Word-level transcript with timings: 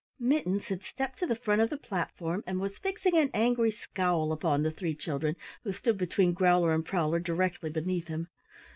Mittens 0.19 0.63
had 0.65 0.81
stepped 0.81 1.19
to 1.19 1.27
the 1.27 1.35
front 1.35 1.61
of 1.61 1.69
the 1.69 1.77
platform 1.77 2.43
and 2.47 2.59
was 2.59 2.79
fixing 2.79 3.15
an 3.15 3.29
angry 3.35 3.69
scowl 3.69 4.31
upon 4.31 4.63
the 4.63 4.71
three 4.71 4.95
children 4.95 5.35
who 5.63 5.71
stood 5.71 5.99
between 5.99 6.33
Growler 6.33 6.73
and 6.73 6.83
Prowler 6.83 7.19
directly 7.19 7.69
beneath 7.69 8.07
him. 8.07 8.27